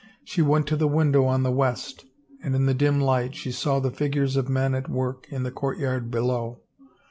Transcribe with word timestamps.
She 0.23 0.41
went 0.41 0.65
to 0.65 0.75
the 0.75 0.87
window 0.87 1.25
on 1.25 1.43
the 1.43 1.51
west 1.51 2.05
and 2.41 2.55
in 2.55 2.65
the 2.65 2.73
dim 2.73 2.99
light 2.99 3.35
she 3.35 3.51
saw 3.51 3.79
the 3.79 3.91
figures 3.91 4.35
of 4.35 4.49
men 4.49 4.73
at 4.73 4.89
work 4.89 5.27
in 5.29 5.43
the 5.43 5.51
courtyard 5.51 6.09
below. 6.09 6.63